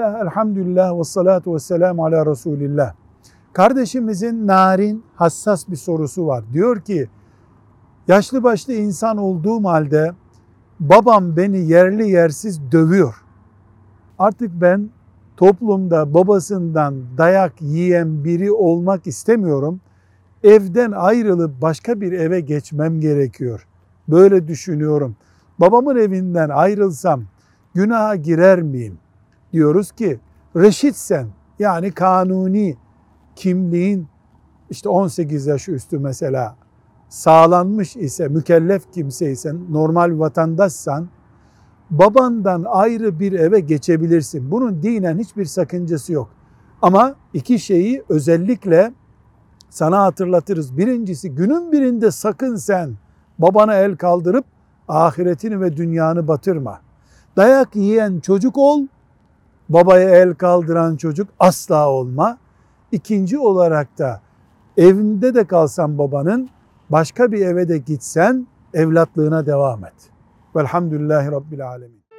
Bismillah, 0.00 0.20
elhamdülillah 0.22 0.98
ve 0.98 1.04
salatu 1.04 1.54
ve 1.54 1.58
selamu 1.58 2.04
ala 2.04 2.26
Resulillah. 2.26 2.94
Kardeşimizin 3.52 4.46
narin, 4.46 5.04
hassas 5.14 5.68
bir 5.68 5.76
sorusu 5.76 6.26
var. 6.26 6.44
Diyor 6.52 6.80
ki, 6.80 7.08
yaşlı 8.08 8.42
başlı 8.42 8.72
insan 8.72 9.16
olduğum 9.16 9.64
halde 9.64 10.12
babam 10.80 11.36
beni 11.36 11.58
yerli 11.58 12.10
yersiz 12.10 12.72
dövüyor. 12.72 13.14
Artık 14.18 14.50
ben 14.60 14.90
toplumda 15.36 16.14
babasından 16.14 16.94
dayak 17.18 17.62
yiyen 17.62 18.24
biri 18.24 18.52
olmak 18.52 19.06
istemiyorum. 19.06 19.80
Evden 20.44 20.92
ayrılıp 20.92 21.62
başka 21.62 22.00
bir 22.00 22.12
eve 22.12 22.40
geçmem 22.40 23.00
gerekiyor. 23.00 23.66
Böyle 24.08 24.48
düşünüyorum. 24.48 25.16
Babamın 25.58 25.96
evinden 25.96 26.48
ayrılsam 26.48 27.22
günaha 27.74 28.22
girer 28.22 28.62
miyim? 28.62 28.98
Diyoruz 29.52 29.92
ki 29.92 30.20
reşitsen 30.56 31.26
yani 31.58 31.92
kanuni 31.92 32.76
kimliğin 33.36 34.08
işte 34.70 34.88
18 34.88 35.46
yaş 35.46 35.68
üstü 35.68 35.98
mesela 35.98 36.56
sağlanmış 37.08 37.96
ise 37.96 38.28
mükellef 38.28 38.92
kimseysen 38.92 39.58
normal 39.70 40.18
vatandaşsan 40.18 41.08
babandan 41.90 42.64
ayrı 42.68 43.20
bir 43.20 43.32
eve 43.32 43.60
geçebilirsin. 43.60 44.50
Bunun 44.50 44.82
dinen 44.82 45.18
hiçbir 45.18 45.44
sakıncası 45.44 46.12
yok. 46.12 46.30
Ama 46.82 47.14
iki 47.34 47.58
şeyi 47.58 48.04
özellikle 48.08 48.92
sana 49.70 50.02
hatırlatırız. 50.02 50.78
Birincisi 50.78 51.30
günün 51.30 51.72
birinde 51.72 52.10
sakın 52.10 52.56
sen 52.56 52.94
babana 53.38 53.74
el 53.74 53.96
kaldırıp 53.96 54.44
ahiretini 54.88 55.60
ve 55.60 55.76
dünyanı 55.76 56.28
batırma. 56.28 56.80
Dayak 57.36 57.76
yiyen 57.76 58.20
çocuk 58.20 58.58
ol, 58.58 58.86
babaya 59.70 60.10
el 60.10 60.34
kaldıran 60.34 60.96
çocuk 60.96 61.28
asla 61.38 61.90
olma. 61.90 62.38
İkinci 62.92 63.38
olarak 63.38 63.98
da 63.98 64.20
evinde 64.76 65.34
de 65.34 65.44
kalsan 65.44 65.98
babanın 65.98 66.48
başka 66.90 67.32
bir 67.32 67.46
eve 67.46 67.68
de 67.68 67.78
gitsen 67.78 68.46
evlatlığına 68.74 69.46
devam 69.46 69.84
et. 69.84 69.94
Velhamdülillahi 70.56 71.30
Rabbil 71.30 71.68
Alemin. 71.68 72.09